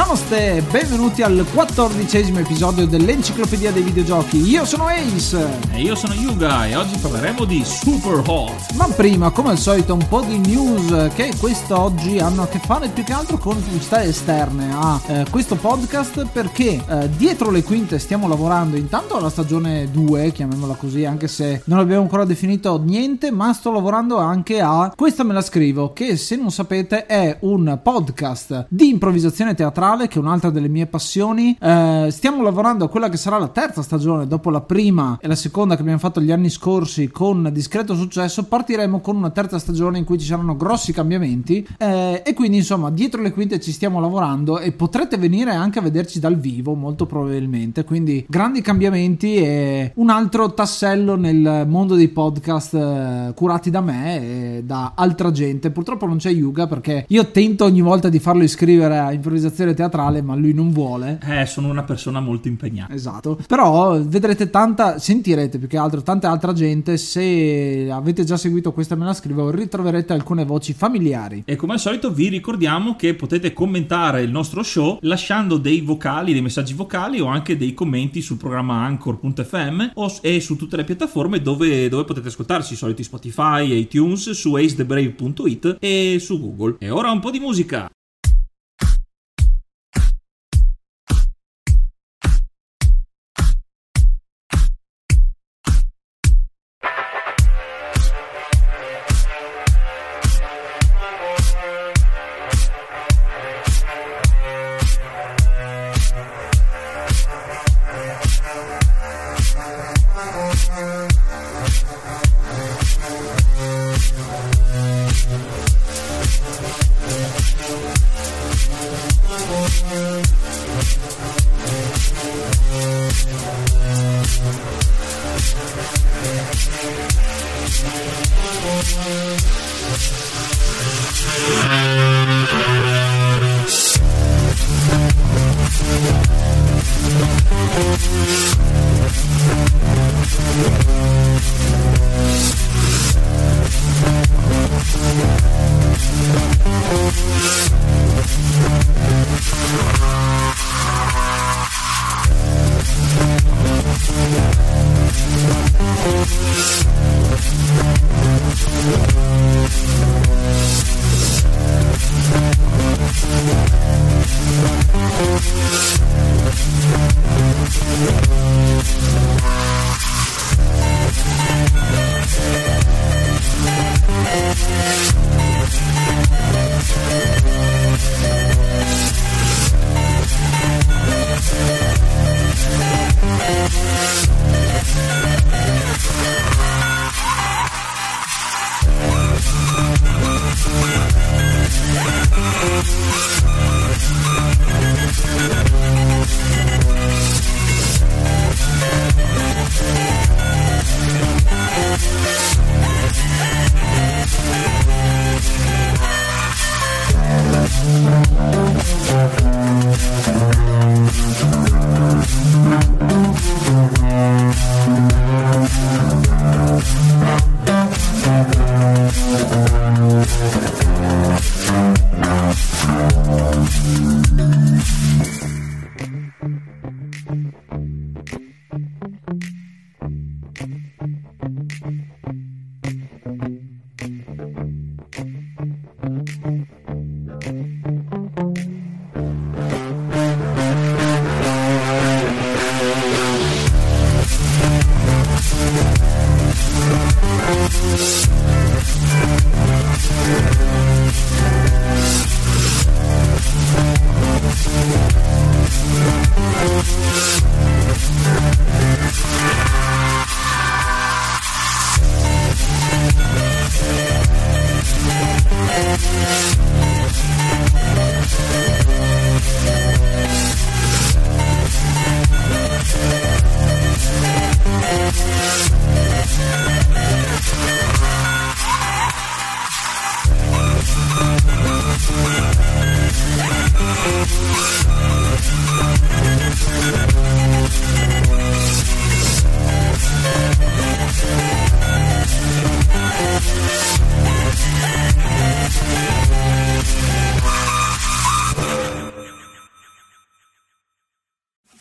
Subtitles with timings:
[0.00, 4.38] Namaste, benvenuti al quattordicesimo episodio dell'Enciclopedia dei Videogiochi.
[4.38, 5.46] Io sono Ace.
[5.72, 8.72] E io sono Yuga e oggi parleremo di Super Hot.
[8.76, 12.88] Ma prima, come al solito, un po' di news che quest'oggi hanno a che fare
[12.88, 17.98] più che altro con pubblicità esterne a eh, questo podcast perché eh, dietro le quinte
[17.98, 23.30] stiamo lavorando intanto alla stagione 2, chiamiamola così, anche se non abbiamo ancora definito niente,
[23.30, 27.78] ma sto lavorando anche a Questa me la scrivo, che se non sapete è un
[27.82, 31.56] podcast di improvvisazione teatrale teatrale, che è un'altra delle mie passioni.
[31.60, 35.34] Eh, stiamo lavorando a quella che sarà la terza stagione, dopo la prima e la
[35.34, 38.44] seconda che abbiamo fatto gli anni scorsi con discreto successo.
[38.44, 41.66] Partiremo con una terza stagione in cui ci saranno grossi cambiamenti.
[41.78, 45.82] Eh, e quindi, insomma, dietro le quinte ci stiamo lavorando e potrete venire anche a
[45.82, 47.84] vederci dal vivo, molto probabilmente.
[47.84, 54.20] Quindi, grandi cambiamenti e un altro tassello nel mondo dei podcast eh, curati da me
[54.20, 55.70] e da altra gente.
[55.70, 60.20] Purtroppo non c'è Yuga perché io tento ogni volta di farlo iscrivere a improvvisazione teatrale,
[60.20, 61.18] ma lui non vuole.
[61.24, 62.92] Eh, sono una persona molto impegnata.
[62.92, 63.38] Esatto.
[63.46, 66.98] Però vedrete tanta, sentirete più che altro tanta altra gente.
[66.98, 71.42] Se avete già seguito questa me la scrivo, ritroverete alcune voci familiari.
[71.46, 76.32] E come al solito vi ricordiamo che potete commentare il nostro show lasciando dei vocali,
[76.32, 80.84] dei messaggi vocali o anche dei commenti sul programma anchor.fm o, e su tutte le
[80.84, 86.76] piattaforme dove, dove potete ascoltarci, i soliti Spotify, iTunes, su acethebrave.it e su Google.
[86.78, 87.90] E ora un po' di musica.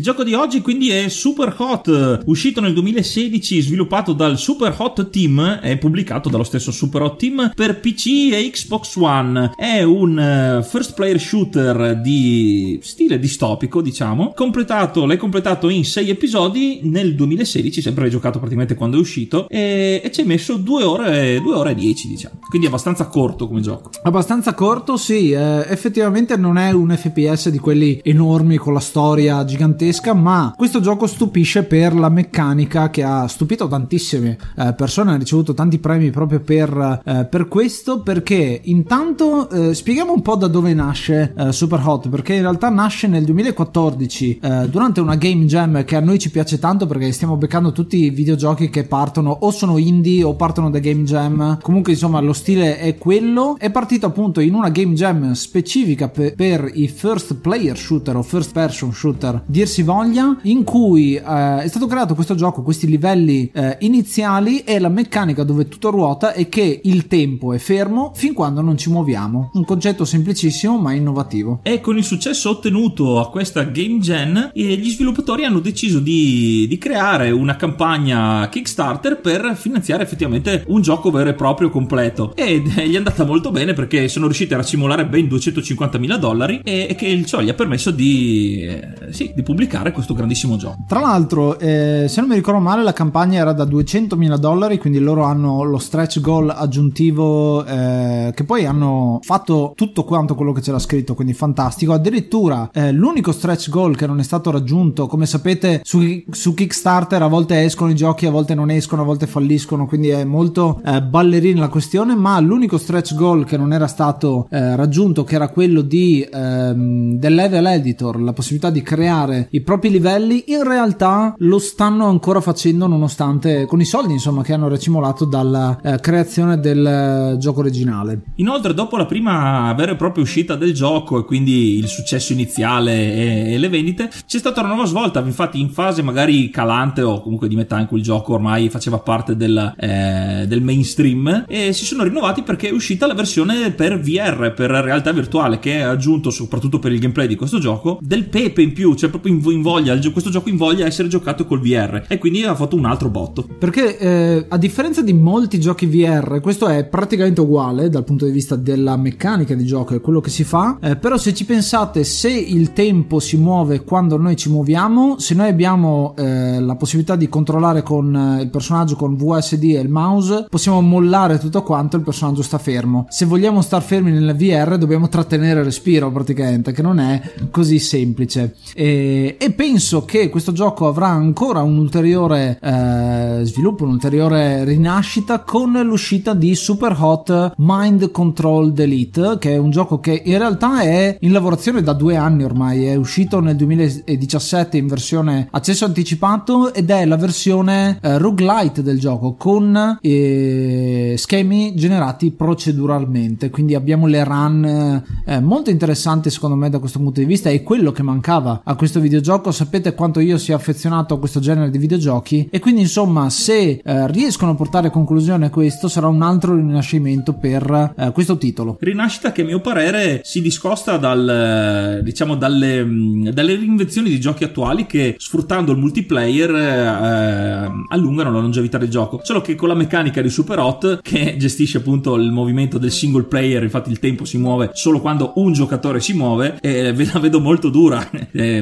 [0.00, 5.10] Il gioco di oggi quindi è Super Hot, uscito nel 2016, sviluppato dal Super Hot
[5.10, 9.52] Team e pubblicato dallo stesso Super Hot Team per PC e Xbox One.
[9.54, 14.32] È un uh, first player shooter di stile distopico, diciamo.
[14.34, 19.50] Completato, l'hai completato in 6 episodi nel 2016, sempre l'hai giocato praticamente quando è uscito
[19.50, 22.38] e, e ci hai messo 2 ore, 2 ore e 10, diciamo.
[22.48, 23.90] Quindi abbastanza corto come gioco.
[24.04, 29.44] Abbastanza corto, sì, eh, effettivamente non è un FPS di quelli enormi con la storia
[29.44, 35.12] gigantesca gigantesca, ma questo gioco stupisce per la meccanica che ha stupito tantissime eh, persone,
[35.12, 40.36] ha ricevuto tanti premi proprio per, eh, per questo, perché intanto eh, spieghiamo un po'
[40.36, 45.16] da dove nasce eh, Super Hot, perché in realtà nasce nel 2014 eh, durante una
[45.16, 48.84] game jam che a noi ci piace tanto perché stiamo beccando tutti i videogiochi che
[48.84, 53.56] partono o sono indie o partono da game jam, comunque insomma lo stile è quello,
[53.58, 58.22] è partito appunto in una game jam specifica per, per i first player shooter o
[58.22, 62.86] first person shooter, dirsi si voglia, in cui eh, è stato creato questo gioco, questi
[62.86, 68.12] livelli eh, iniziali e la meccanica dove tutto ruota è che il tempo è fermo
[68.14, 69.50] fin quando non ci muoviamo.
[69.54, 71.60] Un concetto semplicissimo ma innovativo.
[71.62, 76.78] E con il successo ottenuto a questa Game Gen, gli sviluppatori hanno deciso di, di
[76.78, 82.32] creare una campagna Kickstarter per finanziare effettivamente un gioco vero e proprio completo.
[82.34, 86.60] E gli è andata molto bene perché sono riusciti a racimolare ben 250 mila dollari
[86.64, 90.56] e, e che ciò gli ha permesso di, eh, sì, di pubblicare pubblicare questo grandissimo
[90.56, 90.78] gioco.
[90.86, 94.98] Tra l'altro, eh, se non mi ricordo male, la campagna era da 200.000 dollari, quindi
[94.98, 100.60] loro hanno lo stretch goal aggiuntivo eh, che poi hanno fatto tutto quanto quello che
[100.60, 101.92] c'era scritto, quindi fantastico.
[101.92, 107.22] Addirittura eh, l'unico stretch goal che non è stato raggiunto, come sapete, su, su, Kickstarter
[107.22, 110.80] a volte escono i giochi, a volte non escono, a volte falliscono, quindi è molto
[110.84, 115.36] eh, ballerina la questione, ma l'unico stretch goal che non era stato eh, raggiunto, che
[115.36, 120.64] era quello di, ehm, del level editor, la possibilità di creare i propri livelli, in
[120.64, 125.98] realtà lo stanno ancora facendo nonostante con i soldi insomma che hanno racimolato dalla eh,
[126.00, 128.22] creazione del eh, gioco originale.
[128.36, 132.92] Inoltre dopo la prima vera e propria uscita del gioco e quindi il successo iniziale
[132.92, 137.20] e, e le vendite, c'è stata una nuova svolta, infatti in fase magari calante o
[137.20, 141.72] comunque di metà in cui il gioco ormai faceva parte del, eh, del mainstream e
[141.72, 145.90] si sono rinnovati perché è uscita la versione per VR, per realtà virtuale che ha
[145.90, 149.40] aggiunto soprattutto per il gameplay di questo gioco del pepe in più, cioè proprio in
[149.50, 153.08] invoglia, questo gioco invoglia a essere giocato col VR e quindi ha fatto un altro
[153.08, 153.46] botto.
[153.58, 158.30] Perché eh, a differenza di molti giochi VR, questo è praticamente uguale dal punto di
[158.30, 162.04] vista della meccanica di gioco e quello che si fa, eh, però se ci pensate,
[162.04, 167.16] se il tempo si muove quando noi ci muoviamo, se noi abbiamo eh, la possibilità
[167.16, 171.96] di controllare con eh, il personaggio con VSD e il mouse, possiamo mollare tutto quanto
[171.96, 173.06] il personaggio sta fermo.
[173.08, 177.78] Se vogliamo star fermi nel VR dobbiamo trattenere il respiro praticamente, che non è così
[177.78, 178.56] semplice.
[178.74, 185.72] E, e penso che questo gioco avrà ancora un ulteriore eh, sviluppo, un'ulteriore rinascita con
[185.82, 191.16] l'uscita di Super Hot Mind Control Delete, che è un gioco che in realtà è
[191.20, 196.90] in lavorazione da due anni ormai, è uscito nel 2017 in versione accesso anticipato ed
[196.90, 204.22] è la versione eh, roguelite del gioco con eh, schemi generati proceduralmente, quindi abbiamo le
[204.22, 208.60] run eh, molto interessanti secondo me da questo punto di vista, è quello che mancava
[208.62, 212.58] a questo videogioco gioco sapete quanto io sia affezionato a questo genere di videogiochi e
[212.58, 217.92] quindi insomma se eh, riescono a portare a conclusione questo sarà un altro rinascimento per
[217.96, 218.76] eh, questo titolo.
[218.80, 224.42] Rinascita che a mio parere si discosta dal, diciamo dalle, mm, dalle reinvenzioni di giochi
[224.42, 229.20] attuali che sfruttando il multiplayer eh, allungano la longevità del gioco.
[229.22, 233.24] Solo che con la meccanica di Super Hot che gestisce appunto il movimento del single
[233.24, 237.38] player, infatti il tempo si muove solo quando un giocatore si muove, e la vedo
[237.38, 238.60] molto dura eh,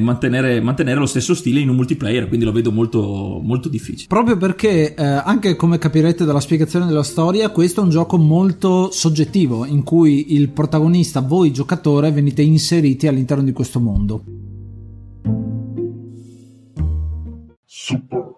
[0.60, 4.06] mantenere mantenere, lo stesso stile in un multiplayer, quindi lo vedo molto, molto difficile.
[4.08, 8.90] Proprio perché, eh, anche come capirete dalla spiegazione della storia, questo è un gioco molto
[8.90, 14.22] soggettivo, in cui il protagonista, voi giocatore, venite inseriti all'interno di questo mondo.
[17.64, 18.37] Super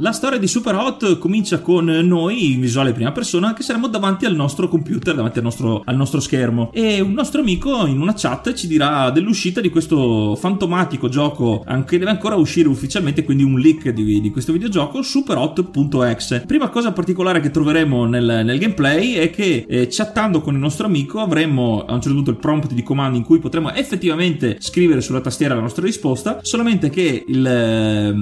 [0.00, 4.26] La storia di Super Hot comincia con noi in visuale prima persona che saremo davanti
[4.26, 8.14] al nostro computer, davanti al nostro, al nostro, schermo e un nostro amico in una
[8.14, 13.58] chat ci dirà dell'uscita di questo fantomatico gioco che deve ancora uscire ufficialmente, quindi un
[13.58, 16.44] leak di, di questo videogioco, superhot.exe.
[16.46, 20.86] Prima cosa particolare che troveremo nel, nel gameplay è che eh, chattando con il nostro
[20.86, 25.00] amico avremo a un certo punto il prompt di comando in cui potremo effettivamente scrivere
[25.00, 28.12] sulla tastiera la nostra risposta, solamente che il, eh,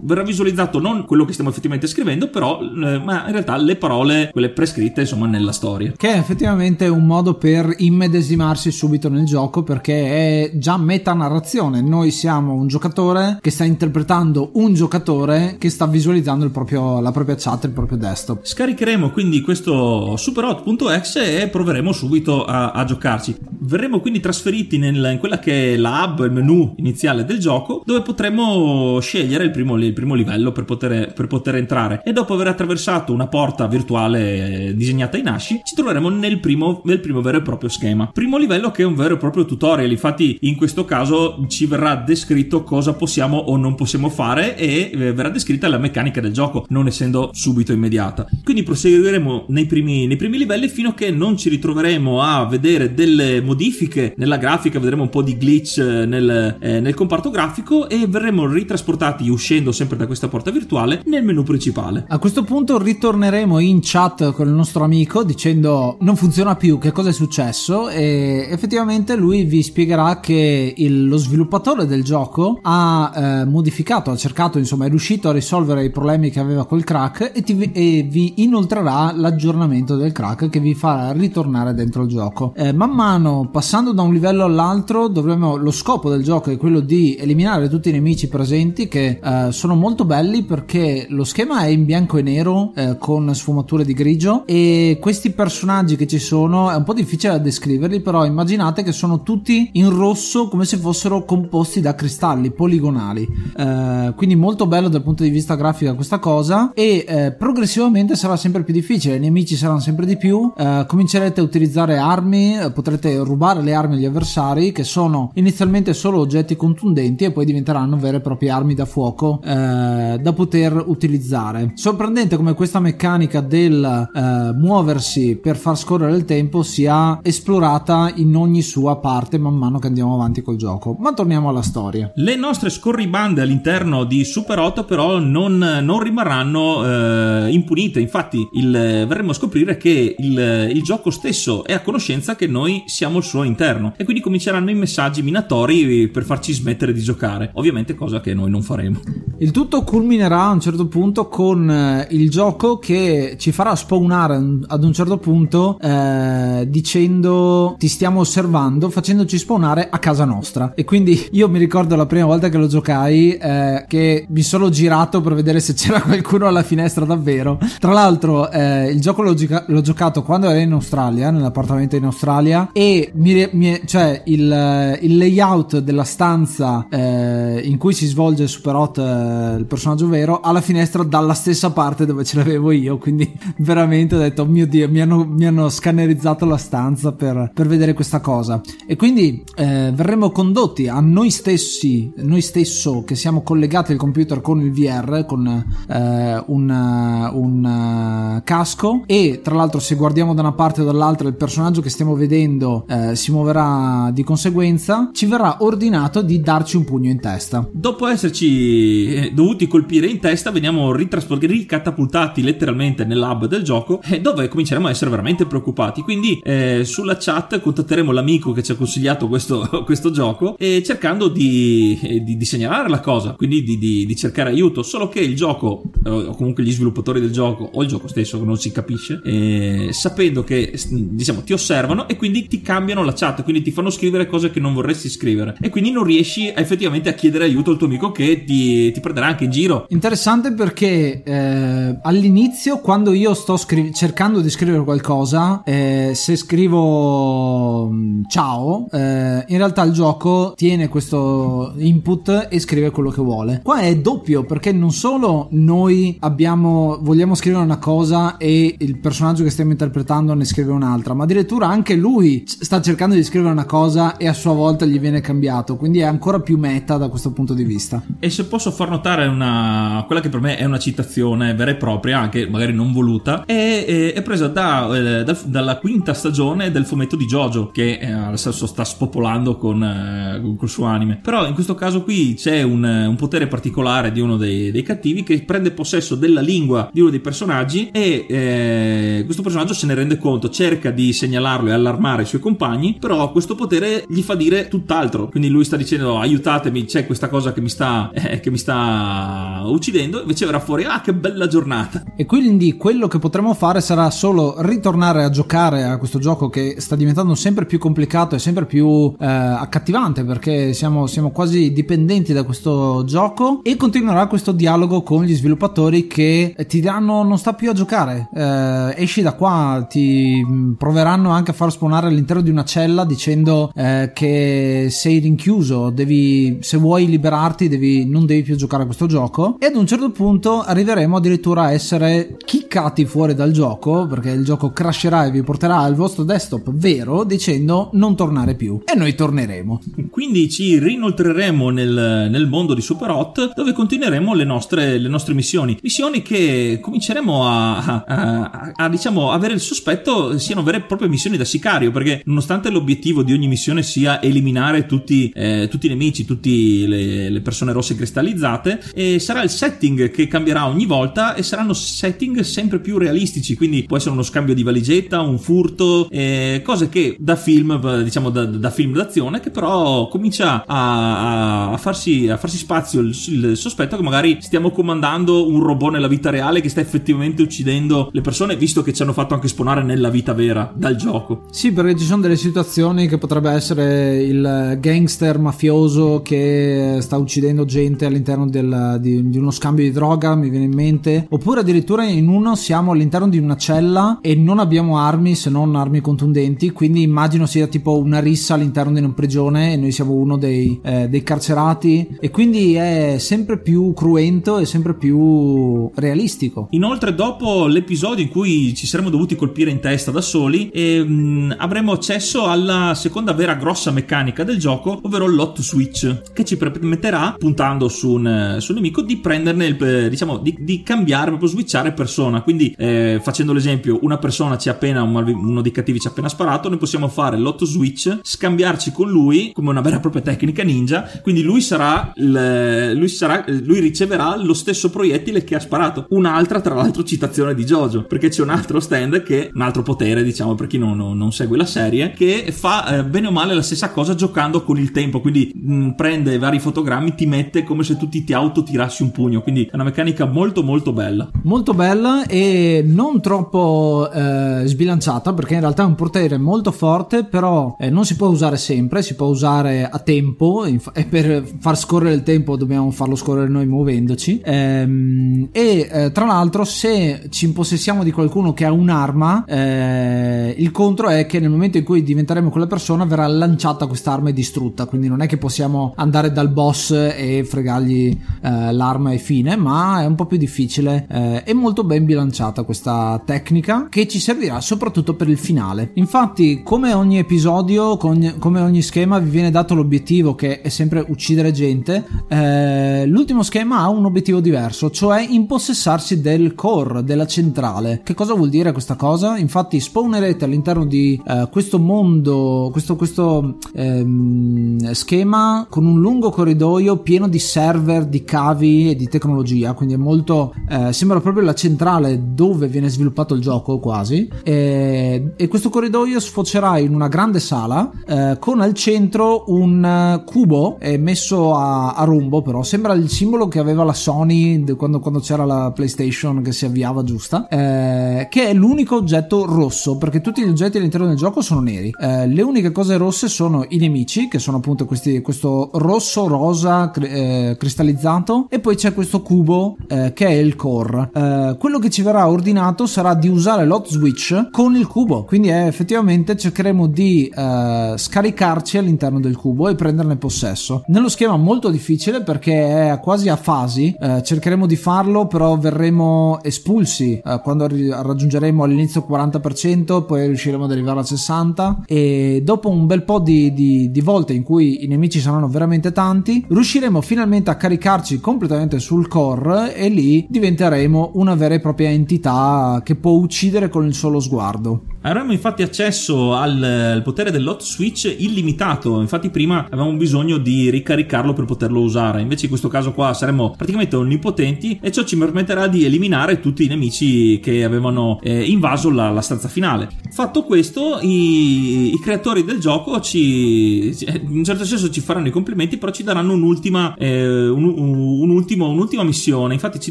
[0.00, 3.76] verrà visualizzato non non quello che stiamo effettivamente scrivendo, però eh, ma in realtà le
[3.76, 5.92] parole, quelle prescritte, insomma, nella storia.
[5.96, 11.80] Che è effettivamente un modo per immedesimarsi subito nel gioco perché è già metanarrazione.
[11.80, 17.36] Noi siamo un giocatore che sta interpretando un giocatore che sta visualizzando proprio, la propria
[17.38, 18.44] chat, il proprio desktop.
[18.44, 23.36] Scaricheremo quindi questo superhot.exe e proveremo subito a, a giocarci.
[23.60, 27.82] Verremo quindi trasferiti nel, in quella che è la hub, il menu iniziale del gioco,
[27.84, 32.02] dove potremo scegliere il primo, il primo livello per poter poter, per poter entrare.
[32.04, 36.82] E dopo aver attraversato una porta virtuale eh, disegnata in Ashi, ci troveremo nel primo,
[36.84, 38.10] nel primo vero e proprio schema.
[38.12, 41.94] Primo livello che è un vero e proprio tutorial, infatti in questo caso ci verrà
[41.94, 46.66] descritto cosa possiamo o non possiamo fare e eh, verrà descritta la meccanica del gioco,
[46.68, 48.26] non essendo subito immediata.
[48.42, 52.94] Quindi proseguiremo nei primi, nei primi livelli fino a che non ci ritroveremo a vedere
[52.94, 57.88] delle modifiche nella grafica, vedremo un po' di glitch eh, nel, eh, nel comparto grafico
[57.88, 62.04] e verremo ritrasportati uscendo sempre da questa porta virtuale virtuale nel menu principale.
[62.08, 66.92] A questo punto ritorneremo in chat con il nostro amico dicendo non funziona più, che
[66.92, 73.12] cosa è successo e effettivamente lui vi spiegherà che il, lo sviluppatore del gioco ha
[73.14, 77.32] eh, modificato, ha cercato, insomma è riuscito a risolvere i problemi che aveva col crack
[77.34, 82.54] e, ti, e vi inoltrerà l'aggiornamento del crack che vi farà ritornare dentro il gioco.
[82.56, 86.80] Eh, man mano passando da un livello all'altro dovremo, lo scopo del gioco è quello
[86.80, 91.62] di eliminare tutti i nemici presenti che eh, sono molto belli per perché lo schema
[91.62, 96.20] è in bianco e nero eh, con sfumature di grigio e questi personaggi che ci
[96.20, 100.64] sono è un po' difficile da descriverli però immaginate che sono tutti in rosso come
[100.64, 103.28] se fossero composti da cristalli poligonali.
[103.56, 108.36] Eh, quindi molto bello dal punto di vista grafico questa cosa e eh, progressivamente sarà
[108.36, 110.52] sempre più difficile i nemici saranno sempre di più.
[110.56, 115.92] Eh, comincerete a utilizzare armi eh, potrete rubare le armi agli avversari che sono inizialmente
[115.92, 120.50] solo oggetti contundenti e poi diventeranno vere e proprie armi da fuoco eh, da poter
[120.52, 121.72] poter utilizzare.
[121.74, 123.82] Sorprendente come questa meccanica del
[124.14, 129.78] eh, muoversi per far scorrere il tempo sia esplorata in ogni sua parte man mano
[129.78, 130.94] che andiamo avanti col gioco.
[130.98, 132.12] Ma torniamo alla storia.
[132.16, 138.70] Le nostre scorribande all'interno di Super 8 però non, non rimarranno eh, impunite, infatti il,
[139.08, 143.24] verremo a scoprire che il, il gioco stesso è a conoscenza che noi siamo il
[143.24, 148.20] suo interno e quindi cominceranno i messaggi minatori per farci smettere di giocare, ovviamente cosa
[148.20, 149.00] che noi non faremo.
[149.38, 154.40] Il tutto culminerà a un certo punto con eh, il gioco che ci farà spawnare
[154.66, 160.72] ad un certo punto eh, dicendo ti stiamo osservando facendoci spawnare a casa nostra.
[160.74, 164.68] E quindi io mi ricordo la prima volta che lo giocai eh, che mi sono
[164.68, 167.58] girato per vedere se c'era qualcuno alla finestra davvero.
[167.78, 172.04] Tra l'altro eh, il gioco l'ho, gioca- l'ho, giocato quando ero in Australia nell'appartamento in
[172.04, 178.46] Australia e mi, mi, cioè il, il, layout della stanza eh, in cui si svolge
[178.46, 182.70] Super Hot eh, il personaggio vero ero alla finestra dalla stessa parte dove ce l'avevo
[182.70, 187.12] io, quindi veramente ho detto, oh mio Dio, mi hanno, mi hanno scannerizzato la stanza
[187.12, 188.60] per, per, vedere questa cosa.
[188.86, 194.40] E quindi eh, verremo condotti a noi stessi, noi stesso che siamo collegati al computer
[194.40, 195.46] con il VR, con
[195.88, 201.28] eh, un, un uh, casco e tra l'altro se guardiamo da una parte o dall'altra
[201.28, 206.76] il personaggio che stiamo vedendo eh, si muoverà di conseguenza, ci verrà ordinato di darci
[206.76, 207.66] un pugno in testa.
[207.72, 214.20] Dopo esserci eh, dovuti colpire in testa veniamo ritrasportati, ricatapultati letteralmente nell'hub del gioco eh,
[214.20, 216.02] dove cominceremo a essere veramente preoccupati.
[216.02, 221.28] Quindi eh, sulla chat contatteremo l'amico che ci ha consigliato questo, questo gioco e cercando
[221.28, 224.82] di, eh, di, di, segnalare la cosa, quindi di, di, cercare aiuto.
[224.82, 228.42] Solo che il gioco, eh, o comunque gli sviluppatori del gioco, o il gioco stesso
[228.44, 233.42] non si capisce, eh, sapendo che diciamo ti osservano e quindi ti cambiano la chat,
[233.42, 237.12] quindi ti fanno scrivere cose che non vorresti scrivere e quindi non riesci effettivamente a
[237.14, 239.86] chiedere aiuto al tuo amico che ti, ti prenderà anche in giro.
[240.02, 247.88] Interessante perché eh, all'inizio, quando io sto scri- cercando di scrivere qualcosa, eh, se scrivo
[247.88, 253.60] mm, ciao, eh, in realtà il gioco tiene questo input e scrive quello che vuole.
[253.62, 259.44] Qua è doppio perché non solo noi abbiamo, vogliamo scrivere una cosa e il personaggio
[259.44, 263.66] che stiamo interpretando ne scrive un'altra, ma addirittura anche lui sta cercando di scrivere una
[263.66, 267.30] cosa e a sua volta gli viene cambiato, quindi è ancora più meta da questo
[267.30, 268.02] punto di vista.
[268.18, 271.76] E se posso far notare una, quella che per me è una citazione vera e
[271.76, 276.70] propria, anche magari non voluta, è, è, è presa da, eh, da, dalla quinta stagione
[276.70, 281.20] del fumetto di Jojo, che eh, adesso sta spopolando con, eh, col suo anime.
[281.22, 285.22] Però in questo caso qui c'è un, un potere particolare di uno dei, dei, cattivi
[285.22, 289.94] che prende possesso della lingua di uno dei personaggi e eh, questo personaggio se ne
[289.94, 294.34] rende conto, cerca di segnalarlo e allarmare i suoi compagni, però questo potere gli fa
[294.34, 295.28] dire tutt'altro.
[295.28, 299.62] Quindi lui sta dicendo aiutatemi, c'è questa cosa che mi sta, eh, che mi sta
[299.64, 302.02] uccidendo, invece verrà fuori, ah che bella giornata.
[302.16, 306.76] E quindi quello che potremo fare sarà solo ritornare a giocare a questo gioco che
[306.78, 312.32] sta diventando sempre più complicato e sempre più eh, accattivante perché siamo, siamo quasi dipendenti
[312.32, 317.54] da questo gioco e continuerà questo dialogo con gli sviluppatori che ti diranno non sta
[317.54, 320.44] più a giocare, eh, esci da qua, ti
[320.76, 326.58] proveranno anche a far spawnare all'interno di una cella dicendo eh, che sei rinchiuso, devi,
[326.60, 330.10] se vuoi liberarti devi, non devi più giocare a questo gioco e ad un certo
[330.10, 335.42] punto arriveremo addirittura a essere kickati fuori dal gioco perché il gioco crasherà e vi
[335.42, 339.80] porterà al vostro desktop vero dicendo non tornare più e noi torneremo.
[340.10, 345.32] Quindi ci rinoltreremo nel, nel mondo di Super Hot dove continueremo le nostre, le nostre
[345.32, 350.82] missioni, missioni che cominceremo a, a, a, a diciamo avere il sospetto siano vere e
[350.82, 355.86] proprie missioni da sicario perché nonostante l'obiettivo di ogni missione sia eliminare tutti, eh, tutti
[355.86, 360.86] i nemici, tutte le, le, persone rosse cristallizzate, e sarà il setting che cambierà ogni
[360.86, 365.38] volta e saranno setting sempre più realistici, quindi può essere uno scambio di valigetta, un
[365.38, 371.70] furto, eh, cose che da film, diciamo da, da, film d'azione, che però comincia a,
[371.70, 376.08] a, farsi, a farsi, spazio il, il sospetto che magari stiamo comandando un robot nella
[376.08, 379.84] vita reale che sta effettivamente uccidendo le persone, visto che ci hanno fatto anche spawnare
[379.84, 381.44] nella vita vera dal gioco.
[381.52, 387.64] Sì, perché ci sono delle situazioni che potrebbe essere il gangster mafioso che sta uccidendo
[387.64, 391.26] gente all'interno del, di, di, uno scambio di droga, mi viene in mente.
[391.28, 395.76] Oppure addirittura in uno siamo all'interno di una cella e non abbiamo armi se non
[395.76, 396.70] armi contundenti.
[396.70, 400.80] Quindi immagino sia tipo una rissa all'interno di una prigione e noi siamo uno dei,
[400.82, 402.16] eh, dei carcerati.
[402.20, 406.68] E quindi è sempre più cruento e sempre più realistico.
[406.70, 411.12] Inoltre, dopo l'episodio in cui ci saremmo dovuti colpire in testa da soli, e, mh,
[411.12, 416.56] mm, avremo accesso alla seconda vera grossa meccanica del gioco, ovvero l'hot switch, che ci
[416.56, 421.48] permetterà, puntando su un, su un nemico, di prenderne il, diciamo, di, di, cambiare, proprio
[421.48, 422.42] switchare persona.
[422.42, 426.28] Quindi, eh, facendo l'esempio, una persona ci ha appena, uno dei cattivi ci ha appena
[426.28, 430.62] sparato, noi possiamo fare l'hot switch, scambiarci con lui come una vera e propria tecnica
[430.62, 431.08] ninja.
[431.22, 436.04] Quindi lui sarà, il, lui sarà, lui riceverà lo stesso proiettile che ha sparato.
[436.10, 440.22] Un'altra, tra l'altro, citazione di Jojo, perché c'è un altro stand che, un altro potere,
[440.22, 443.62] diciamo, per chi non, non segue la serie, che fa eh, bene o male la
[443.62, 445.22] stessa cosa giocando con il tempo.
[445.22, 449.40] Quindi mh, prende vari fotogrammi, ti mette come se tu ti, ti autotirassi un pugno.
[449.40, 451.30] Quindi è una meccanica molto molto bella.
[451.42, 457.24] Molto bella e non troppo eh, sbilanciata perché in realtà è un potere molto forte,
[457.24, 461.44] però eh, non si può usare sempre, si può usare a tempo inf- e per
[461.60, 464.40] far scorrere il tempo dobbiamo farlo scorrere noi muovendoci.
[464.44, 470.70] Ehm, e eh, tra l'altro se ci impossessiamo di qualcuno che ha un'arma, eh, il
[470.72, 474.86] contro è che nel momento in cui diventeremo quella persona verrà lanciata quest'arma e distrutta,
[474.86, 480.02] quindi non è che possiamo andare dal boss e fregargli eh, l'arma e fine, ma
[480.02, 481.06] è un po' più difficile.
[481.10, 485.90] Eh, è molto ben bilanciata questa tecnica che ci servirà soprattutto per il finale.
[485.94, 491.52] Infatti, come ogni episodio, come ogni schema, vi viene dato l'obiettivo che è sempre uccidere
[491.52, 492.04] gente.
[492.28, 498.00] Eh, l'ultimo schema ha un obiettivo diverso, cioè impossessarsi del core, della centrale.
[498.02, 499.38] Che cosa vuol dire questa cosa?
[499.38, 506.98] Infatti, spawnerete all'interno di uh, questo mondo, questo, questo um, schema con un lungo corridoio
[506.98, 509.72] pieno di server, di cavi e di tecnologia.
[509.72, 510.54] Quindi è molto.
[510.68, 514.28] Uh, sembra proprio la centrale dove viene sviluppato il gioco, quasi.
[514.42, 520.78] E, e questo corridoio sfocerà in una grande sala uh, con al centro un cubo
[520.98, 525.44] messo a, a, rombo, però sembra il simbolo che aveva la Sony quando, quando c'era
[525.44, 527.46] la PlayStation che si avviava giusta.
[527.48, 531.94] che è l'unico oggetto rosso perché tutti gli oggetti all'interno del gioco sono neri.
[531.98, 536.90] Eh, le uniche cose rosse sono i nemici, che sono appunto questi, questo rosso rosa
[536.92, 541.10] eh, cristallizzato e poi c'è questo cubo eh, che è il core.
[541.14, 545.48] Eh, quello che ci verrà ordinato sarà di usare l'hot switch con il cubo, quindi
[545.48, 550.84] è, effettivamente cercheremo di eh, scaricarci all'interno del cubo e prenderne possesso.
[550.86, 556.40] Nello schema molto difficile perché è quasi a fasi, eh, cercheremo di farlo però verremo
[556.42, 562.68] espulsi eh, quando raggiungeremo all'inizio il 40%, poi riusciremo ad arrivare al 60% e dopo
[562.68, 567.00] un bel po' di, di, di volte in cui i nemici saranno veramente tanti, riusciremo
[567.00, 572.96] finalmente a caricarci completamente sul core e lì diventeremo una vera e propria entità che
[572.96, 574.82] può uccidere con il solo sguardo.
[575.04, 581.32] Avremo infatti accesso al, al potere dell'hot switch illimitato, infatti prima avevamo bisogno di ricaricarlo
[581.32, 585.66] per poterlo usare, invece in questo caso qua saremo praticamente onnipotenti e ciò ci permetterà
[585.66, 589.88] di eliminare tutti i nemici che avevano eh, invaso la, la, stanza finale.
[590.12, 595.32] Fatto questo, i, i, creatori del gioco ci, in un certo senso ci faranno i
[595.32, 599.90] complimenti, però ci daranno un'ultima, eh, un, un ultimo, un'ultima missione, infatti ci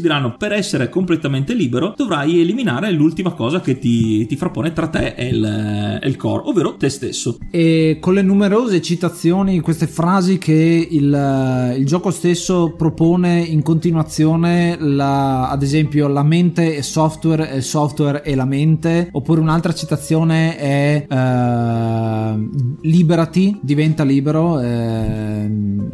[0.00, 5.14] diranno per essere completamente libero dovrai eliminare l'ultima cosa che ti, ti frappone tra te
[5.14, 7.38] è il, è il core, ovvero te stesso.
[7.50, 14.76] E con le numerose citazioni, queste frasi che il, il gioco stesso propone in continuazione,
[14.78, 19.72] la, ad esempio la mente è software e il software è la mente, oppure un'altra
[19.72, 22.48] citazione è eh,
[22.82, 25.50] liberati, diventa libero, eh,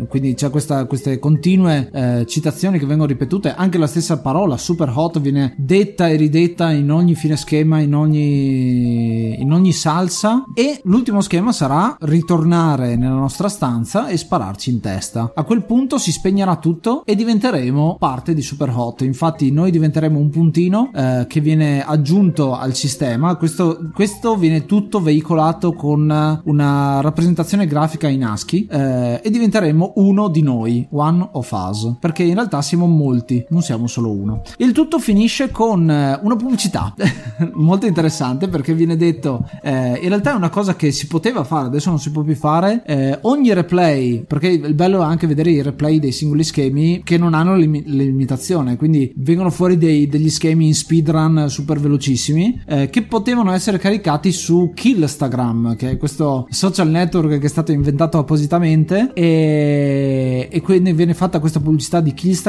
[0.08, 4.92] quindi c'è questa, queste continue eh, citazioni che vengono ripetute, anche la stessa parola super
[4.94, 10.80] hot viene detta e ridetta in ogni fine schema, in ogni in ogni salsa e
[10.84, 15.32] l'ultimo schema sarà ritornare nella nostra stanza e spararci in testa.
[15.34, 19.02] A quel punto si spegnerà tutto e diventeremo parte di Super Hot.
[19.02, 23.36] Infatti noi diventeremo un puntino eh, che viene aggiunto al sistema.
[23.36, 30.28] Questo, questo, viene tutto veicolato con una rappresentazione grafica in ASCII eh, e diventeremo uno
[30.28, 34.42] di noi, one of us, perché in realtà siamo molti, non siamo solo uno.
[34.58, 36.94] Il tutto finisce con eh, una pubblicità
[37.54, 41.66] molto interessante perché viene detto, eh, in realtà è una cosa che si poteva fare,
[41.66, 42.82] adesso non si può più fare.
[42.86, 47.18] Eh, ogni replay, perché il bello è anche vedere i replay dei singoli schemi che
[47.18, 52.90] non hanno lim- limitazione, quindi vengono fuori dei, degli schemi in speedrun super velocissimi eh,
[52.90, 58.18] che potevano essere caricati su Killstagram, che è questo social network che è stato inventato
[58.18, 62.46] appositamente e, e quindi viene fatta questa pubblicità di Killstagram,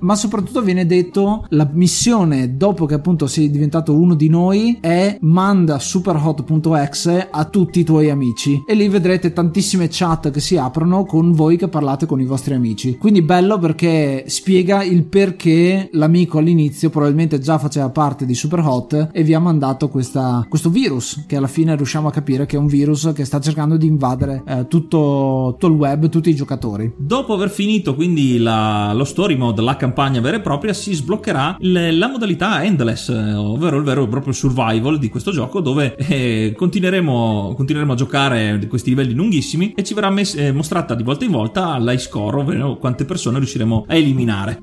[0.00, 5.18] ma soprattutto viene detto la missione dopo che appunto sei diventato uno di noi è
[5.20, 10.56] manda da superhot.exe a tutti i tuoi amici e lì vedrete tantissime chat che si
[10.56, 12.96] aprono con voi che parlate con i vostri amici.
[12.96, 19.22] Quindi bello perché spiega il perché l'amico all'inizio probabilmente già faceva parte di Superhot e
[19.24, 22.66] vi ha mandato questa, questo virus che alla fine riusciamo a capire che è un
[22.66, 26.92] virus che sta cercando di invadere eh, tutto, tutto, il web, tutti i giocatori.
[26.96, 31.56] Dopo aver finito quindi la, lo story mode, la campagna vera e propria, si sbloccherà
[31.60, 37.54] la modalità endless, ovvero il vero e proprio survival di questo gioco dove eh, continueremo,
[37.56, 41.30] continueremo, a giocare questi livelli lunghissimi e ci verrà mess- eh, mostrata di volta in
[41.30, 44.60] volta l'high score, ovvero quante persone riusciremo a eliminare.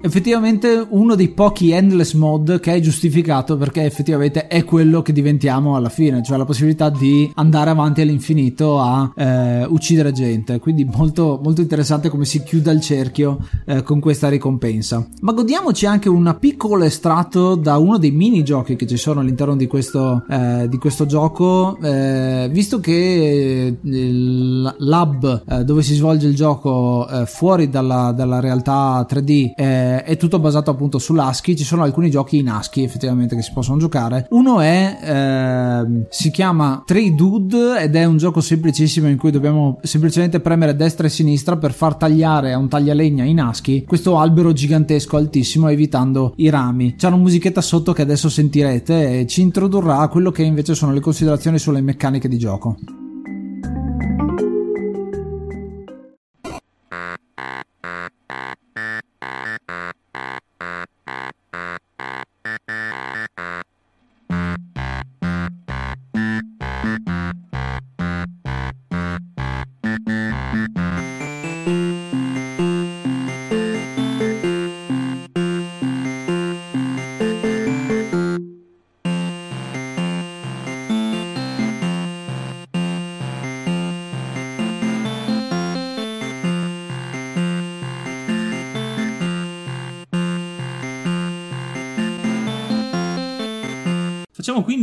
[0.00, 5.76] Effettivamente uno dei pochi endless mod che è giustificato perché effettivamente è quello che diventiamo
[5.76, 10.58] alla fine, cioè la possibilità di andare avanti all'infinito a eh, uccidere gente.
[10.58, 15.06] Quindi molto, molto interessante come si chiuda il cerchio eh, con questa ricompensa.
[15.20, 19.66] Ma godiamoci anche un piccolo estratto da uno dei minigiochi che ci sono all'interno di
[19.66, 26.34] questo, eh, di questo gioco, eh, visto che il lab eh, dove si svolge il
[26.34, 31.82] gioco eh, fuori dalla, dalla, realtà 3D eh, è tutto basato appunto sull'ASCII, ci sono
[31.82, 34.26] alcuni giochi in ASCII effettivamente che si possono giocare.
[34.30, 39.78] Uno è, ehm, si chiama Trade Dude ed è un gioco semplicissimo in cui dobbiamo
[39.82, 44.52] semplicemente premere destra e sinistra per far tagliare a un taglialegna in ASCII questo albero
[44.52, 46.94] gigantesco altissimo evitando i rami.
[46.96, 50.92] C'è una musichetta sotto che adesso sentirete e ci introdurrà a quello che invece sono
[50.92, 52.76] le considerazioni sulle meccaniche di gioco.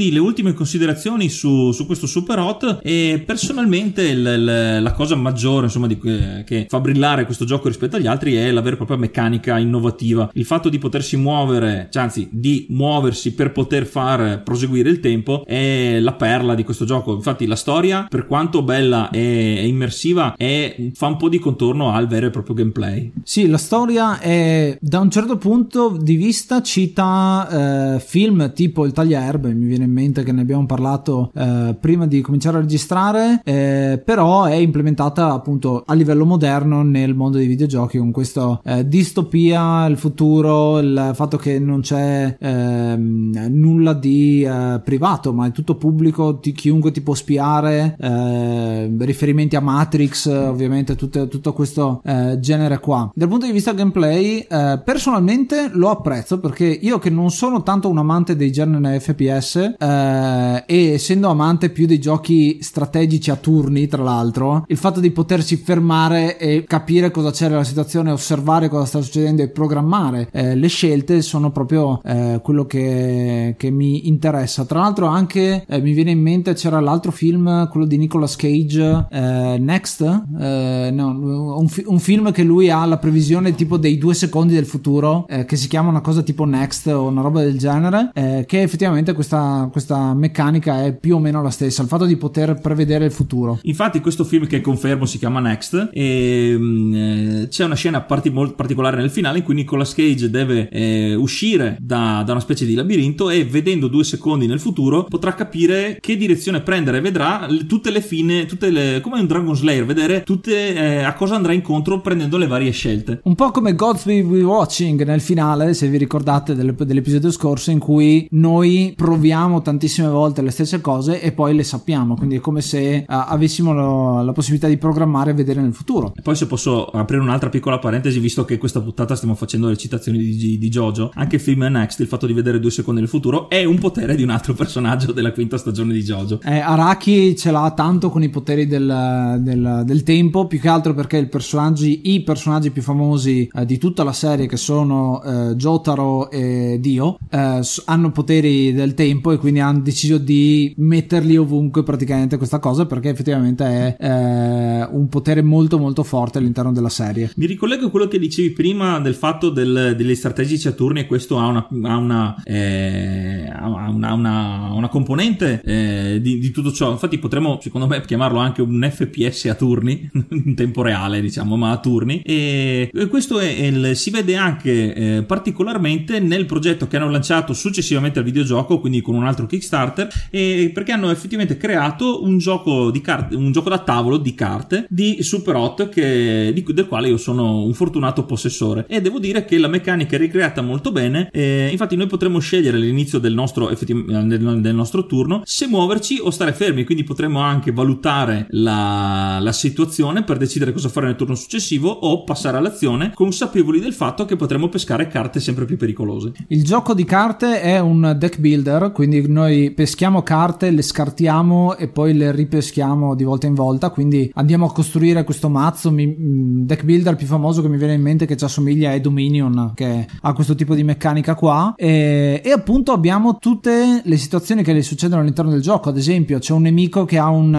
[0.04, 5.16] Quindi le ultime considerazioni su, su questo Super Hot e personalmente il, il, la cosa
[5.16, 8.78] maggiore insomma di, che fa brillare questo gioco rispetto agli altri è la vera e
[8.78, 10.30] propria meccanica innovativa.
[10.34, 15.46] Il fatto di potersi muovere, cioè anzi di muoversi per poter far proseguire il tempo
[15.46, 17.14] è la perla di questo gioco.
[17.14, 22.08] Infatti la storia, per quanto bella e, immersiva, è, fa un po' di contorno al
[22.08, 23.12] vero e proprio gameplay.
[23.24, 28.92] Sì, la storia è da un certo punto di vista cita eh, film tipo Il
[28.92, 33.42] Taglierbe, mi viene in mente che ne abbiamo parlato eh, prima di cominciare a registrare,
[33.44, 38.88] eh, però è implementata appunto a livello moderno nel mondo dei videogiochi con questa eh,
[38.88, 45.52] distopia, il futuro, il fatto che non c'è ehm, nulla di eh, privato, ma è
[45.52, 52.02] tutto pubblico, ti, chiunque ti può spiare, eh, riferimenti a Matrix, ovviamente tutto, tutto questo
[52.04, 53.12] genere qua.
[53.14, 54.46] Dal punto di vista gameplay,
[54.84, 60.64] personalmente lo apprezzo perché io che non sono tanto un amante dei generi FPS eh,
[60.66, 65.58] e essendo amante più dei giochi strategici a turni, tra l'altro, il fatto di potersi
[65.58, 70.68] fermare e capire cosa c'è nella situazione, osservare cosa sta succedendo e programmare eh, le
[70.68, 74.66] scelte sono proprio eh, quello che, che, mi interessa.
[74.66, 79.08] Tra l'altro anche eh, mi viene in mente c'era l'altro film, quello di Nicolas Cage,
[79.10, 83.98] eh, Next, eh, no, un, fi- un, film che lui ha la previsione tipo dei
[83.98, 87.58] due secondi del futuro che si chiama una cosa tipo Next o una roba del
[87.58, 92.18] genere, che effettivamente questa, questa meccanica è più o meno la stessa, il fatto di
[92.18, 93.60] poter prevedere il futuro.
[93.64, 98.30] Infatti questo film che confermo si chiama Next e mm, eh, c'è una scena parti-
[98.30, 102.66] molto particolare nel finale in cui Nicolas Cage deve eh, uscire da, da, una specie
[102.66, 107.92] di labirinto e vedendo due secondi nel futuro potrà capire che direzione prendere, vedrà tutte
[107.92, 112.02] le fine, tutte le, come un Dragon Slayer, vedere tutte eh, a cosa andrà incontro
[112.02, 113.22] prendendo le varie scelte.
[113.24, 118.28] Un po' come Gods We Watching nel finale, se vi ricordate dell'episodio scorso in cui
[118.32, 123.06] noi proviamo tantissime volte le stesse cose e poi le sappiamo, quindi è come se
[123.08, 126.14] uh, avessimo lo, la possibilità di programmare e vedere nel futuro.
[126.16, 129.78] E poi se posso aprire un'altra piccola parentesi, visto che questa puntata stiamo facendo le
[129.78, 133.10] citazioni di, di, Jojo, anche il film Next, il fatto di vedere due secondi nel
[133.10, 136.40] futuro, è un potere di un altro personaggio della quinta stagione di Jojo.
[136.44, 140.94] Eh, Araki ce l'ha tanto con i poteri del, del, del tempo, più che altro
[140.94, 145.56] perché i personaggi, i personaggi più famosi eh, di tutta la serie, che sono eh,
[145.56, 151.84] Jotaro e Dio, eh, hanno poteri del tempo e quindi hanno deciso di metterli ovunque
[151.84, 157.34] praticamente questa cosa perché effettivamente è eh, un potere molto molto forte all'interno della serie.
[157.36, 161.08] Mi ricollego a quello che dicevi prima del fatto del, degli strategici a turni e
[161.08, 166.72] questo ha una, ha una, eh, ha una, una, una componente eh, di, di, tutto
[166.72, 166.92] ciò.
[166.92, 170.10] Infatti potremmo secondo me chiamarlo anche un FPS a turni,
[170.46, 172.22] in tempo reale diciamo, ma a turni.
[172.22, 178.20] E questo è, il, si vede anche eh, particolarmente nel progetto che hanno lanciato successivamente
[178.20, 183.02] al videogioco, quindi con un altro Kickstarter, e perché hanno effettivamente creato un gioco, di
[183.02, 187.18] carte, un gioco da tavolo di carte di Super Hot che, di, del quale io
[187.18, 188.86] sono un fortunato possessore.
[188.88, 191.30] E devo dire che la meccanica è ricreata molto bene.
[191.32, 196.54] Eh, infatti, noi potremmo scegliere all'inizio del nostro, del nostro turno se muoverci o stare
[196.54, 201.90] fermi, quindi potremmo anche valutare la, la situazione per decidere cosa fare nel turno successivo
[201.90, 206.32] o passare all'azione, consapevoli del fatto che potremmo pescare carte sempre più pericolose.
[206.48, 211.88] Il gioco di carte è un deck builder, quindi noi peschiamo carte, le scartiamo e
[211.88, 215.92] poi le ripeschiamo di volta in volta, quindi andiamo a costruire questo mazzo.
[215.92, 219.00] Mi, mm, deck builder più famoso che mi viene in mente che ci assomiglia è
[219.00, 221.74] Dominion, che ha questo tipo di meccanica qua.
[221.76, 225.90] E, e appunto abbiamo tutte le situazioni che le succedono all'interno del gioco.
[225.90, 227.56] Ad esempio, c'è un nemico che ha un,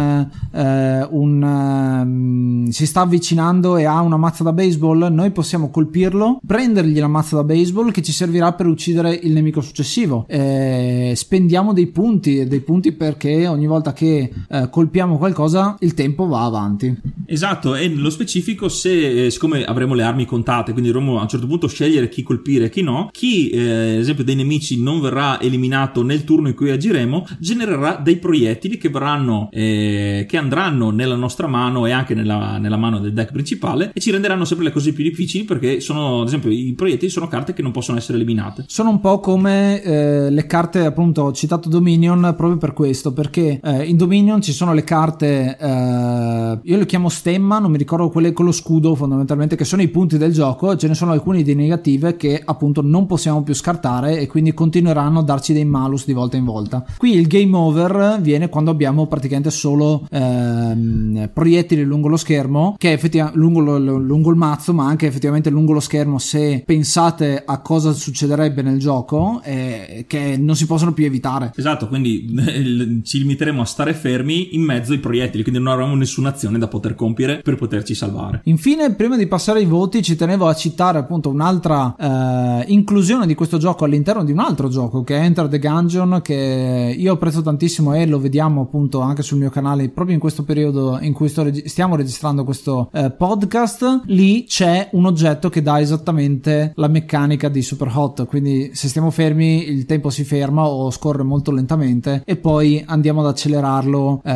[0.53, 5.13] eh, un um, si sta avvicinando e ha una mazza da baseball.
[5.13, 9.61] Noi possiamo colpirlo, prendergli la mazza da baseball che ci servirà per uccidere il nemico
[9.61, 10.25] successivo.
[10.29, 16.27] Eh, spendiamo dei punti, dei punti perché ogni volta che eh, colpiamo qualcosa il tempo
[16.27, 16.95] va avanti.
[17.27, 21.29] Esatto, e nello specifico se, eh, siccome avremo le armi contate, quindi dovremo a un
[21.29, 25.01] certo punto scegliere chi colpire e chi no, chi eh, ad esempio dei nemici non
[25.01, 30.91] verrà eliminato nel turno in cui agiremo, genererà dei proiettili che verranno, eh, che andranno
[30.91, 34.67] nella nostra mano e anche nella, nella mano del deck principale e ci renderanno sempre
[34.67, 37.99] le cose più difficili perché sono, ad esempio, i proiettili sono carte che non possono
[37.99, 38.65] essere eliminate.
[38.67, 43.85] Sono un po' come eh, le carte, appunto, citato Dominion proprio per questo, perché eh,
[43.85, 48.33] in Dominion ci sono le carte, eh, io le chiamo stemma, non mi ricordo quelle
[48.33, 51.55] con lo scudo fondamentalmente, che sono i punti del gioco, ce ne sono alcune di
[51.55, 56.13] negative che appunto non possiamo più scartare e quindi continueranno a darci dei malus di
[56.13, 56.85] volta in volta.
[56.97, 62.93] Qui il game over viene quando abbiamo praticamente solo ehm, proiettili lungo lo schermo, che
[62.93, 67.93] effettivamente lungo, lungo il mazzo, ma anche effettivamente lungo lo schermo se pensate a cosa
[67.93, 71.33] succederebbe nel gioco, eh, che non si possono proprio evitare.
[71.55, 76.31] Esatto, quindi ci limiteremo a stare fermi in mezzo ai proiettili, quindi non avremo nessuna
[76.31, 78.41] azione da poter compiere per poterci salvare.
[78.45, 83.35] Infine, prima di passare ai voti, ci tenevo a citare appunto un'altra eh, inclusione di
[83.35, 87.43] questo gioco all'interno di un altro gioco che è Enter the Gungeon, che io apprezzo
[87.43, 91.31] tantissimo e lo vediamo appunto anche sul mio canale proprio in questo periodo in cui
[91.35, 94.03] reg- stiamo registrando questo eh, podcast.
[94.07, 99.11] Lì c'è un oggetto che dà esattamente la meccanica di Super Hot, quindi se stiamo
[99.11, 104.31] fermi il tempo si ferma o scorre molto lentamente e poi andiamo ad accelerarlo eh,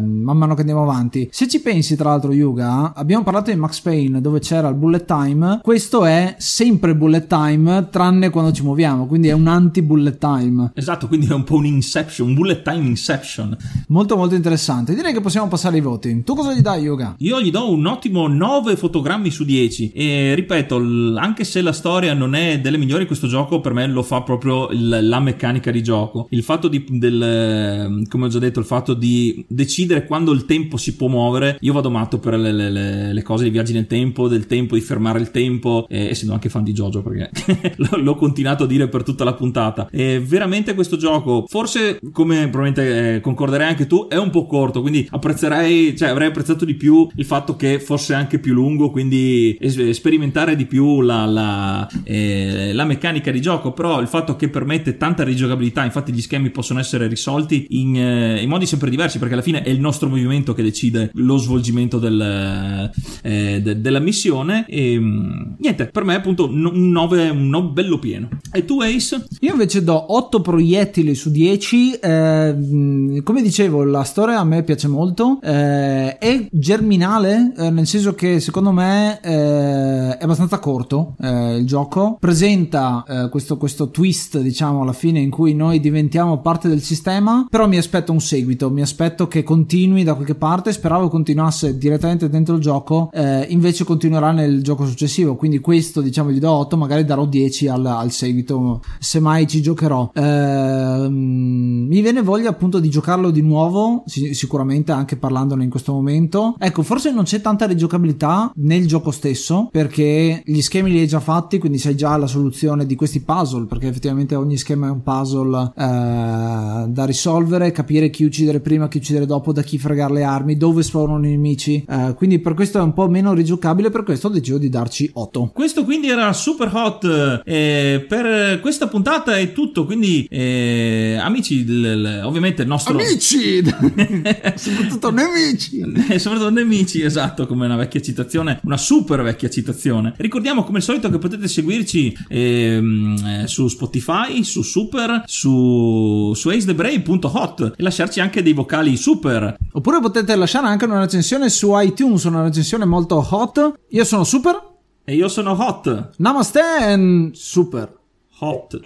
[0.00, 1.28] man mano che andiamo avanti.
[1.30, 5.04] Se ci pensi tra l'altro Yuga, abbiamo parlato di Max Payne dove c'era il bullet
[5.04, 10.72] time, questo è sempre bullet time tranne quando ci muoviamo, quindi è un anti-bullet time.
[10.74, 13.56] Esatto, quindi è un po' un inception, un bullet time inception.
[13.88, 14.94] Molto molto interessante.
[14.94, 16.22] Direi che possiamo passare ai voti.
[16.22, 17.14] Tu cosa gli dai Yuga?
[17.18, 20.76] Io gli do un ottimo 9 fotogrammi su 10 e ripeto,
[21.16, 24.68] anche se la storia non è delle migliori questo gioco, per me lo fa proprio
[24.72, 26.26] la meccanica di gioco.
[26.30, 30.76] Il fatto di, del, come ho già detto, il fatto di decidere quando il tempo
[30.76, 31.56] si può muovere.
[31.60, 34.80] Io vado matto per le, le, le cose di viaggi nel tempo, del tempo, di
[34.80, 37.30] fermare il tempo, eh, essendo anche fan di Jojo perché
[37.96, 39.88] l'ho continuato a dire per tutta la puntata.
[39.90, 44.80] E veramente questo gioco, forse come probabilmente eh, concorderai anche tu, è un po' corto,
[44.80, 49.56] quindi apprezzerei, cioè avrei apprezzato di più il fatto che fosse anche più lungo, quindi
[49.92, 54.96] sperimentare di più la, la, eh, la meccanica di gioco, però il fatto che permette
[54.96, 59.34] tanta rigiocabilità, infatti gli schemi possono essere risolti in, eh, in modi sempre diversi, perché
[59.34, 62.90] alla fine è il nostro movimento che decide lo svolgimento del,
[63.22, 64.64] eh, de- della missione.
[64.68, 68.28] E mm, niente, per me appunto un 9, un 9 bello pieno.
[68.52, 69.26] E tu Ace?
[69.40, 71.92] Io invece do 8 proiettili su 10.
[71.94, 75.40] Eh, come dicevo, la storia a me piace molto.
[75.42, 81.66] Eh, è germinale, eh, nel senso che secondo me eh, è abbastanza corto eh, il
[81.66, 82.16] gioco.
[82.18, 87.46] Presenta eh, questo, questo twist, diciamo, alla fine in cui noi diventiamo parte del sistema.
[87.48, 90.72] Però mi aspetto un seguito, mi aspetto che continui da qualche parte.
[90.72, 93.10] Speravo continuasse direttamente dentro il gioco,
[93.48, 95.36] invece continuerà nel gioco successivo.
[95.36, 99.60] Quindi questo, diciamo, gli do 8, magari darò 10 al, al seguito, se mai ci
[99.62, 100.10] giocherò.
[100.14, 106.54] mi viene voglia appunto di giocarlo di nuovo, sicuramente anche parlandone in questo momento.
[106.58, 111.20] Ecco, forse non c'è tanta rigiocabilità nel gioco stesso, perché gli schemi li hai già
[111.20, 115.02] fatti, quindi sai già la soluzione di questi puzzle, perché effettivamente ogni schema è un
[115.02, 120.22] puzzle eh, da risolvere, capire chi uccidere prima, chi uccidere dopo, da chi fregare le
[120.22, 121.84] armi, dove spawnano i nemici.
[121.88, 125.10] Eh, quindi per questo è un po' meno rigiocabile, per questo ho deciso di darci
[125.12, 125.50] 8.
[125.52, 127.42] Questo quindi era super hot.
[127.44, 132.98] Eh, per questa puntata è tutto, quindi eh, amici, l- l- ovviamente il nostro...
[132.98, 133.62] Amici!
[134.56, 135.80] soprattutto nemici!
[136.08, 140.14] Eh, soprattutto nemici, esatto, come una vecchia citazione, una super vecchia citazione.
[140.16, 146.48] Ricordiamo come al solito che potete seguirci ehm, eh, su Spotify, su Super, su, su
[146.48, 149.56] acethebrave.hot e lasciarci anche dei vocali super.
[149.72, 153.74] Oppure potete lasciare anche una recensione su iTunes, una recensione molto hot.
[153.90, 154.74] Io sono super.
[155.04, 156.10] E io sono hot.
[156.16, 157.92] Namaste and super.
[158.38, 158.80] Hot.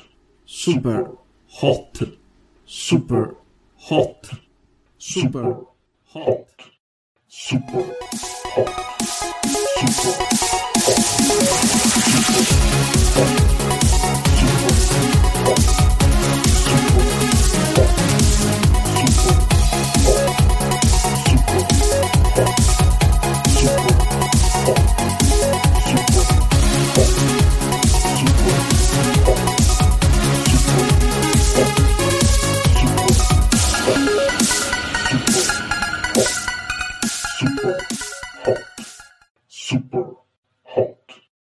[0.44, 1.10] Super.
[1.60, 2.16] Hot.
[2.64, 3.36] Super.
[3.88, 4.28] Hot.
[4.96, 5.56] Super.
[5.56, 5.66] Hot.
[5.66, 5.66] Super.
[6.12, 6.46] Hot.
[7.26, 7.96] Super.
[8.54, 8.76] Hot.
[15.54, 15.79] Super.
[39.70, 40.09] super